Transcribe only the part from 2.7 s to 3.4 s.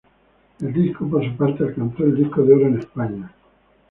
España.